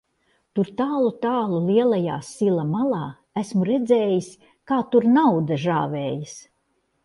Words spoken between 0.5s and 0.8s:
Tur